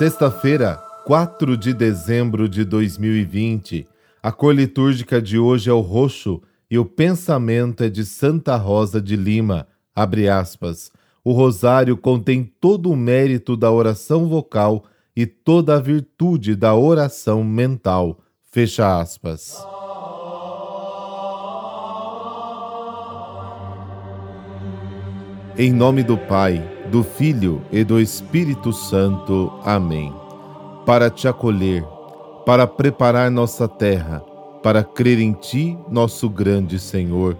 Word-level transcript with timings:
Sexta-feira, 0.00 0.76
4 1.04 1.58
de 1.58 1.74
dezembro 1.74 2.48
de 2.48 2.64
2020. 2.64 3.86
A 4.22 4.32
cor 4.32 4.54
litúrgica 4.54 5.20
de 5.20 5.38
hoje 5.38 5.68
é 5.68 5.72
o 5.74 5.80
roxo 5.80 6.40
e 6.70 6.78
o 6.78 6.86
pensamento 6.86 7.84
é 7.84 7.90
de 7.90 8.06
Santa 8.06 8.56
Rosa 8.56 8.98
de 8.98 9.14
Lima. 9.14 9.68
Abre 9.94 10.26
aspas. 10.26 10.90
O 11.22 11.32
rosário 11.32 11.98
contém 11.98 12.50
todo 12.58 12.90
o 12.90 12.96
mérito 12.96 13.54
da 13.58 13.70
oração 13.70 14.26
vocal 14.26 14.86
e 15.14 15.26
toda 15.26 15.76
a 15.76 15.78
virtude 15.78 16.56
da 16.56 16.74
oração 16.74 17.44
mental. 17.44 18.20
Fecha 18.50 18.98
aspas. 18.98 19.62
Em 25.58 25.70
nome 25.70 26.02
do 26.02 26.16
Pai, 26.16 26.79
do 26.90 27.04
Filho 27.04 27.62
e 27.70 27.84
do 27.84 28.00
Espírito 28.00 28.72
Santo. 28.72 29.52
Amém. 29.64 30.12
Para 30.84 31.08
te 31.08 31.28
acolher, 31.28 31.84
para 32.44 32.66
preparar 32.66 33.30
nossa 33.30 33.68
terra, 33.68 34.18
para 34.60 34.82
crer 34.82 35.20
em 35.20 35.32
Ti, 35.32 35.78
nosso 35.88 36.28
grande 36.28 36.80
Senhor. 36.80 37.36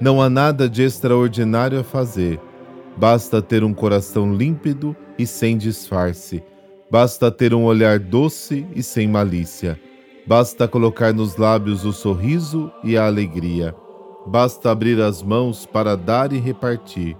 Não 0.00 0.20
há 0.20 0.28
nada 0.28 0.68
de 0.68 0.82
extraordinário 0.82 1.78
a 1.78 1.84
fazer. 1.84 2.40
Basta 2.96 3.40
ter 3.40 3.62
um 3.62 3.72
coração 3.72 4.34
límpido 4.34 4.96
e 5.16 5.24
sem 5.24 5.56
disfarce. 5.56 6.42
Basta 6.90 7.30
ter 7.30 7.54
um 7.54 7.64
olhar 7.64 8.00
doce 8.00 8.66
e 8.74 8.82
sem 8.82 9.06
malícia. 9.06 9.78
Basta 10.26 10.66
colocar 10.66 11.14
nos 11.14 11.36
lábios 11.36 11.84
o 11.84 11.92
sorriso 11.92 12.70
e 12.82 12.96
a 12.98 13.06
alegria. 13.06 13.74
Basta 14.26 14.72
abrir 14.72 15.00
as 15.00 15.22
mãos 15.22 15.64
para 15.64 15.96
dar 15.96 16.32
e 16.32 16.38
repartir 16.38 17.16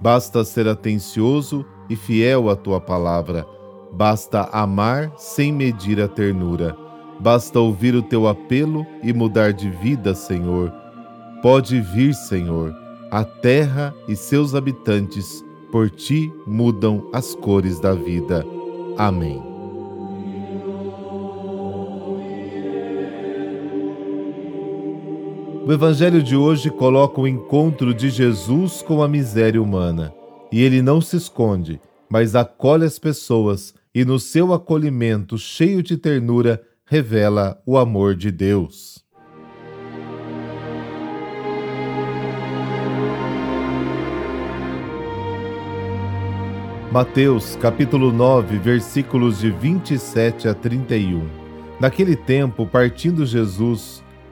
Basta 0.00 0.44
ser 0.44 0.68
atencioso 0.68 1.64
e 1.88 1.96
fiel 1.96 2.50
à 2.50 2.56
tua 2.56 2.80
palavra. 2.80 3.46
Basta 3.92 4.48
amar 4.52 5.12
sem 5.16 5.52
medir 5.52 6.00
a 6.00 6.08
ternura. 6.08 6.76
Basta 7.20 7.60
ouvir 7.60 7.94
o 7.94 8.02
teu 8.02 8.26
apelo 8.26 8.84
e 9.02 9.12
mudar 9.12 9.52
de 9.52 9.70
vida, 9.70 10.14
Senhor. 10.14 10.72
Pode 11.40 11.80
vir, 11.80 12.12
Senhor. 12.14 12.74
A 13.10 13.24
terra 13.24 13.94
e 14.08 14.16
seus 14.16 14.54
habitantes 14.54 15.44
por 15.70 15.88
ti 15.90 16.32
mudam 16.46 17.08
as 17.12 17.34
cores 17.34 17.78
da 17.78 17.94
vida. 17.94 18.44
Amém. 18.96 19.53
O 25.66 25.72
Evangelho 25.72 26.22
de 26.22 26.36
hoje 26.36 26.68
coloca 26.68 27.18
o 27.18 27.26
encontro 27.26 27.94
de 27.94 28.10
Jesus 28.10 28.82
com 28.82 29.02
a 29.02 29.08
miséria 29.08 29.62
humana. 29.62 30.12
E 30.52 30.62
ele 30.62 30.82
não 30.82 31.00
se 31.00 31.16
esconde, 31.16 31.80
mas 32.06 32.36
acolhe 32.36 32.84
as 32.84 32.98
pessoas 32.98 33.72
e, 33.94 34.04
no 34.04 34.18
seu 34.20 34.52
acolhimento 34.52 35.38
cheio 35.38 35.82
de 35.82 35.96
ternura, 35.96 36.62
revela 36.84 37.58
o 37.64 37.78
amor 37.78 38.14
de 38.14 38.30
Deus. 38.30 39.02
Mateus 46.92 47.56
capítulo 47.56 48.12
9, 48.12 48.58
versículos 48.58 49.38
de 49.38 49.50
27 49.50 50.46
a 50.46 50.52
31. 50.52 51.26
Naquele 51.80 52.16
tempo, 52.16 52.66
partindo 52.66 53.24
Jesus, 53.24 54.04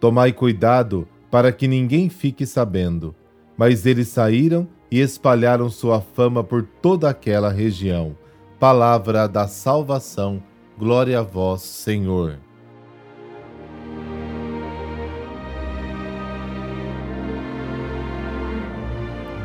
Tomai 0.00 0.32
cuidado 0.32 1.06
para 1.30 1.52
que 1.52 1.68
ninguém 1.68 2.08
fique 2.08 2.46
sabendo. 2.46 3.14
Mas 3.56 3.84
eles 3.84 4.08
saíram 4.08 4.66
e 4.90 4.98
espalharam 4.98 5.68
sua 5.68 6.00
fama 6.00 6.42
por 6.42 6.62
toda 6.62 7.10
aquela 7.10 7.50
região. 7.50 8.16
Palavra 8.58 9.28
da 9.28 9.46
salvação, 9.46 10.42
glória 10.78 11.18
a 11.18 11.22
vós, 11.22 11.60
Senhor. 11.60 12.38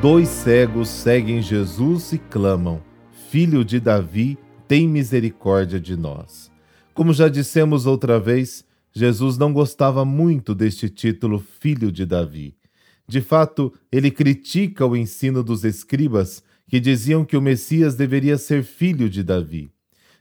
Dois 0.02 0.30
cegos 0.30 0.88
seguem 0.88 1.42
Jesus 1.42 2.14
e 2.14 2.18
clamam: 2.18 2.82
Filho 3.30 3.66
de 3.66 3.80
Davi, 3.80 4.38
tem 4.68 4.88
misericórdia 4.88 5.80
de 5.80 5.98
nós. 5.98 6.52
Como 6.94 7.12
já 7.12 7.28
dissemos 7.28 7.86
outra 7.86 8.20
vez, 8.20 8.66
Jesus 8.96 9.38
não 9.38 9.52
gostava 9.52 10.06
muito 10.06 10.56
deste 10.56 10.88
título 10.90 11.38
Filho 11.38 11.92
de 11.92 12.06
Davi. 12.06 12.56
De 13.06 13.20
fato, 13.20 13.74
ele 13.92 14.10
critica 14.10 14.86
o 14.86 14.96
ensino 14.96 15.44
dos 15.44 15.66
escribas 15.66 16.42
que 16.68 16.80
diziam 16.80 17.26
que 17.26 17.36
o 17.36 17.42
Messias 17.42 17.96
deveria 17.96 18.38
ser 18.38 18.64
filho 18.64 19.10
de 19.10 19.22
Davi. 19.22 19.70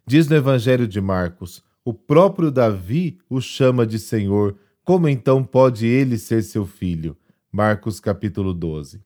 Diz 0.05 0.29
no 0.29 0.35
Evangelho 0.35 0.89
de 0.89 1.01
Marcos: 1.01 1.63
o 1.85 1.95
próprio 1.95 2.51
Davi 2.51 3.19
o 3.31 3.41
chama 3.41 3.87
de 3.87 3.99
Senhor, 3.99 4.57
como 4.83 5.09
então 5.09 5.45
pode 5.45 5.87
ele 5.87 6.19
ser 6.19 6.43
seu 6.43 6.67
filho? 6.67 7.17
Marcos 7.53 8.01
capítulo 8.01 8.53
12. 8.53 9.01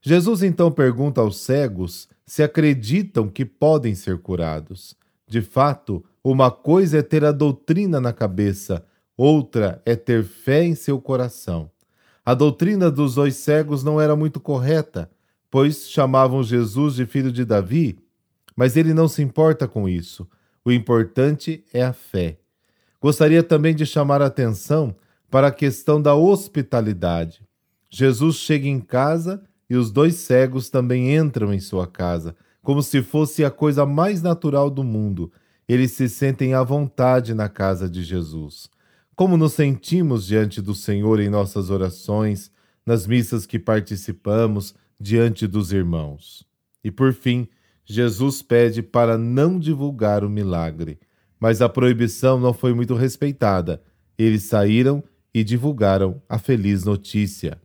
Jesus 0.00 0.42
então 0.42 0.72
pergunta 0.72 1.20
aos 1.20 1.36
cegos 1.36 2.08
se 2.24 2.42
acreditam 2.42 3.28
que 3.28 3.44
podem 3.44 3.94
ser 3.94 4.18
curados. 4.18 4.96
De 5.28 5.42
fato, 5.42 6.02
uma 6.24 6.50
coisa 6.50 6.98
é 6.98 7.02
ter 7.02 7.24
a 7.24 7.30
doutrina 7.30 8.00
na 8.00 8.12
cabeça, 8.12 8.84
outra 9.16 9.82
é 9.84 9.94
ter 9.94 10.24
fé 10.24 10.64
em 10.64 10.74
seu 10.74 11.00
coração. 11.00 11.70
A 12.24 12.34
doutrina 12.34 12.90
dos 12.90 13.16
dois 13.16 13.36
cegos 13.36 13.82
não 13.82 14.00
era 14.00 14.14
muito 14.14 14.38
correta, 14.40 15.10
pois 15.50 15.90
chamavam 15.90 16.42
Jesus 16.42 16.94
de 16.94 17.04
filho 17.04 17.32
de 17.32 17.44
Davi, 17.44 17.98
mas 18.56 18.76
ele 18.76 18.94
não 18.94 19.08
se 19.08 19.22
importa 19.22 19.66
com 19.66 19.88
isso. 19.88 20.28
O 20.64 20.70
importante 20.70 21.64
é 21.72 21.82
a 21.82 21.92
fé. 21.92 22.38
Gostaria 23.00 23.42
também 23.42 23.74
de 23.74 23.84
chamar 23.84 24.22
a 24.22 24.26
atenção 24.26 24.94
para 25.28 25.48
a 25.48 25.52
questão 25.52 26.00
da 26.00 26.14
hospitalidade. 26.14 27.42
Jesus 27.90 28.36
chega 28.36 28.68
em 28.68 28.78
casa 28.78 29.42
e 29.68 29.74
os 29.74 29.90
dois 29.90 30.16
cegos 30.16 30.70
também 30.70 31.16
entram 31.16 31.52
em 31.52 31.58
sua 31.58 31.86
casa, 31.86 32.36
como 32.62 32.82
se 32.82 33.02
fosse 33.02 33.44
a 33.44 33.50
coisa 33.50 33.84
mais 33.84 34.22
natural 34.22 34.70
do 34.70 34.84
mundo. 34.84 35.32
Eles 35.68 35.90
se 35.92 36.08
sentem 36.08 36.54
à 36.54 36.62
vontade 36.62 37.34
na 37.34 37.48
casa 37.48 37.90
de 37.90 38.04
Jesus 38.04 38.70
como 39.14 39.36
nos 39.36 39.52
sentimos 39.52 40.26
diante 40.26 40.60
do 40.60 40.74
Senhor 40.74 41.20
em 41.20 41.28
nossas 41.28 41.70
orações, 41.70 42.50
nas 42.84 43.06
missas 43.06 43.46
que 43.46 43.58
participamos, 43.58 44.74
diante 44.98 45.46
dos 45.46 45.72
irmãos. 45.72 46.46
E 46.82 46.90
por 46.90 47.12
fim, 47.12 47.48
Jesus 47.84 48.40
pede 48.42 48.82
para 48.82 49.18
não 49.18 49.58
divulgar 49.58 50.24
o 50.24 50.30
milagre, 50.30 50.98
mas 51.38 51.60
a 51.60 51.68
proibição 51.68 52.38
não 52.38 52.54
foi 52.54 52.72
muito 52.72 52.94
respeitada. 52.94 53.82
Eles 54.16 54.44
saíram 54.44 55.02
e 55.34 55.42
divulgaram 55.42 56.22
a 56.28 56.38
feliz 56.38 56.84
notícia. 56.84 57.60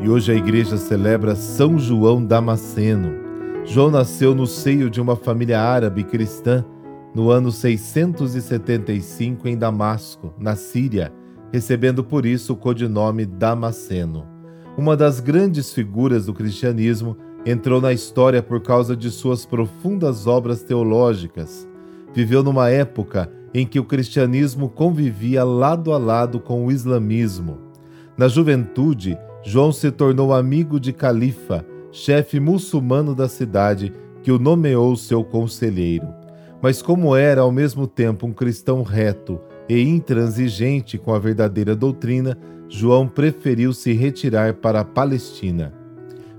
E 0.00 0.08
hoje 0.08 0.32
a 0.32 0.34
igreja 0.34 0.76
celebra 0.76 1.34
São 1.34 1.78
João 1.78 2.24
Damasceno 2.24 3.27
João 3.70 3.90
nasceu 3.90 4.34
no 4.34 4.46
seio 4.46 4.88
de 4.88 4.98
uma 4.98 5.14
família 5.14 5.60
árabe 5.60 6.02
cristã 6.02 6.64
no 7.14 7.30
ano 7.30 7.52
675 7.52 9.46
em 9.46 9.58
Damasco, 9.58 10.32
na 10.38 10.56
Síria, 10.56 11.12
recebendo 11.52 12.02
por 12.02 12.24
isso 12.24 12.54
o 12.54 12.56
codinome 12.56 13.26
Damasceno. 13.26 14.26
Uma 14.74 14.96
das 14.96 15.20
grandes 15.20 15.70
figuras 15.70 16.24
do 16.24 16.32
cristianismo, 16.32 17.14
entrou 17.44 17.78
na 17.78 17.92
história 17.92 18.42
por 18.42 18.62
causa 18.62 18.96
de 18.96 19.10
suas 19.10 19.44
profundas 19.44 20.26
obras 20.26 20.62
teológicas. 20.62 21.68
Viveu 22.14 22.42
numa 22.42 22.70
época 22.70 23.30
em 23.52 23.66
que 23.66 23.78
o 23.78 23.84
cristianismo 23.84 24.70
convivia 24.70 25.44
lado 25.44 25.92
a 25.92 25.98
lado 25.98 26.40
com 26.40 26.64
o 26.64 26.72
islamismo. 26.72 27.58
Na 28.16 28.28
juventude, 28.28 29.18
João 29.42 29.72
se 29.72 29.90
tornou 29.90 30.32
amigo 30.32 30.80
de 30.80 30.90
Califa, 30.90 31.66
chefe 31.90 32.38
muçulmano 32.38 33.14
da 33.14 33.28
cidade, 33.28 33.92
que 34.22 34.32
o 34.32 34.38
nomeou 34.38 34.96
seu 34.96 35.24
conselheiro. 35.24 36.08
Mas, 36.60 36.82
como 36.82 37.14
era 37.14 37.42
ao 37.42 37.52
mesmo 37.52 37.86
tempo 37.86 38.26
um 38.26 38.32
cristão 38.32 38.82
reto 38.82 39.40
e 39.68 39.80
intransigente 39.80 40.98
com 40.98 41.14
a 41.14 41.18
verdadeira 41.18 41.76
doutrina, 41.76 42.36
João 42.68 43.06
preferiu 43.06 43.72
se 43.72 43.92
retirar 43.92 44.54
para 44.54 44.80
a 44.80 44.84
Palestina. 44.84 45.72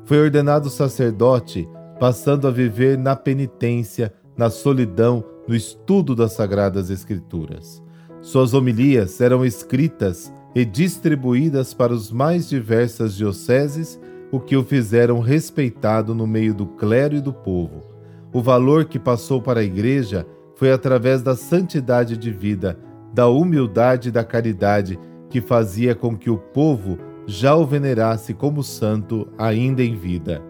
Foi 0.04 0.19
ordenado 0.19 0.69
sacerdote, 0.69 1.68
passando 2.00 2.48
a 2.48 2.52
viver 2.52 2.98
na 2.98 3.16
penitência, 3.16 4.13
na 4.38 4.50
solidão, 4.50 5.24
no 5.48 5.56
estudo 5.56 6.16
das 6.16 6.34
Sagradas 6.34 6.90
Escrituras. 6.90 7.81
Suas 8.22 8.54
homilias 8.54 9.22
eram 9.22 9.45
escritas 9.45 10.31
e 10.54 10.66
distribuídas 10.66 11.74
para 11.74 11.94
os 11.94 12.12
mais 12.12 12.50
diversas 12.50 13.16
dioceses, 13.16 14.00
o 14.31 14.40
que 14.40 14.56
o 14.56 14.64
fizeram 14.64 15.20
respeitado 15.20 16.14
no 16.14 16.28
meio 16.28 16.54
do 16.54 16.66
clero 16.66 17.16
e 17.16 17.22
do 17.22 17.34
povo. 17.34 17.84
O 18.31 18.42
valor 18.42 18.86
que 18.86 19.00
passou 19.00 19.42
para 19.42 19.62
a 19.62 19.64
Igreja 19.64 20.26
foi 20.56 20.72
através 20.72 21.22
da 21.22 21.36
santidade 21.36 22.18
de 22.18 22.31
vida, 22.31 22.78
da 23.14 23.28
humildade 23.28 24.10
e 24.10 24.12
da 24.12 24.24
caridade 24.24 25.00
que 25.30 25.42
fazia 25.42 25.96
com 25.96 26.16
que 26.16 26.30
o 26.30 26.38
povo 26.38 26.98
já 27.26 27.56
o 27.56 27.66
venerasse 27.66 28.34
como 28.34 28.64
santo 28.64 29.28
ainda 29.38 29.84
em 29.84 29.96
vida. 29.96 30.42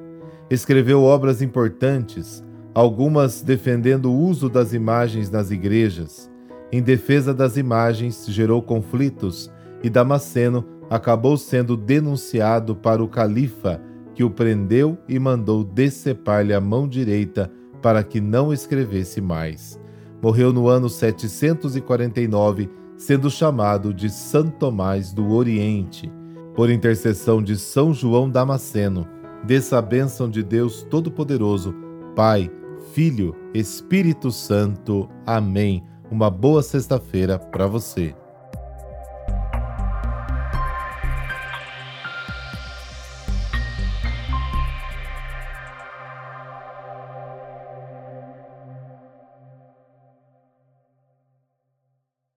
Escreveu 0.50 1.04
obras 1.04 1.42
importantes, 1.42 2.44
algumas 2.74 3.42
defendendo 3.42 4.12
o 4.12 4.18
uso 4.18 4.50
das 4.50 4.74
imagens 4.74 5.30
nas 5.30 5.52
igrejas. 5.52 6.30
Em 6.72 6.82
defesa 6.82 7.34
das 7.34 7.58
imagens, 7.58 8.26
gerou 8.28 8.62
conflitos 8.62 9.52
e 9.84 9.90
Damasceno 9.90 10.66
acabou 10.90 11.38
sendo 11.38 11.78
denunciado 11.78 12.76
para 12.76 13.04
o 13.04 13.08
califa, 13.08 13.82
que 14.16 14.24
o 14.24 14.30
prendeu 14.30 14.98
e 15.08 15.20
mandou 15.20 15.64
decepar-lhe 15.64 16.54
a 16.54 16.60
mão 16.60 16.88
direita 16.88 17.52
para 17.82 18.04
que 18.04 18.20
não 18.20 18.52
escrevesse 18.52 19.22
mais. 19.22 19.80
Morreu 20.22 20.52
no 20.52 20.68
ano 20.68 20.90
749, 20.90 22.70
sendo 22.98 23.30
chamado 23.30 23.94
de 23.94 24.10
São 24.10 24.48
Tomás 24.50 25.14
do 25.14 25.32
Oriente. 25.32 26.12
Por 26.54 26.70
intercessão 26.70 27.42
de 27.42 27.58
São 27.58 27.94
João 27.94 28.30
Damasceno, 28.30 29.08
dessa 29.46 29.78
a 29.78 29.82
bênção 29.82 30.30
de 30.30 30.44
Deus 30.44 30.84
Todo-Poderoso, 30.90 31.74
Pai, 32.16 32.52
Filho, 32.94 33.34
Espírito 33.54 34.32
Santo. 34.32 35.08
Amém. 35.26 35.84
Uma 36.12 36.30
boa 36.30 36.62
sexta-feira 36.62 37.40
para 37.40 37.68
você. 37.68 38.14